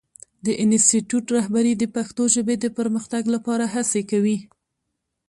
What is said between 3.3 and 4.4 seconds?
لپاره هڅې کوي.